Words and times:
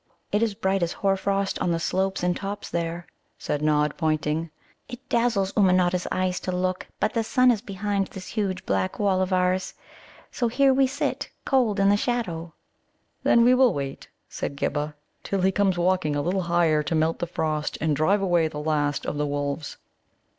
"It 0.31 0.41
is 0.41 0.55
bright 0.55 0.81
as 0.81 0.93
hoarfrost 0.93 1.59
on 1.59 1.69
the 1.69 1.79
slopes 1.79 2.23
and 2.23 2.35
tops 2.35 2.71
there," 2.71 3.05
said 3.37 3.61
Nod, 3.61 3.93
pointing. 3.97 4.49
"It 4.89 5.07
dazzles 5.09 5.53
Ummanodda's 5.55 6.07
eyes 6.11 6.39
to 6.39 6.51
look. 6.51 6.87
But 6.99 7.13
the 7.13 7.23
sun 7.23 7.51
is 7.51 7.61
behind 7.61 8.07
this 8.07 8.25
huge 8.29 8.65
black 8.65 8.97
wall 8.97 9.21
of 9.21 9.31
ours, 9.31 9.75
so 10.31 10.47
here 10.47 10.73
we 10.73 10.87
sit 10.87 11.29
cold 11.45 11.79
in 11.79 11.89
the 11.89 11.97
shadow." 11.97 12.51
"Then 13.21 13.43
we 13.43 13.53
will 13.53 13.75
wait," 13.75 14.07
said 14.27 14.55
Ghibba, 14.55 14.95
"till 15.21 15.41
he 15.41 15.51
come 15.51 15.69
walking 15.77 16.15
a 16.15 16.23
little 16.23 16.41
higher 16.41 16.81
to 16.81 16.95
melt 16.95 17.19
the 17.19 17.27
frost 17.27 17.77
and 17.79 17.95
drive 17.95 18.23
away 18.23 18.47
the 18.47 18.57
last 18.57 19.05
of 19.05 19.17
the 19.17 19.27
wolves." 19.27 19.77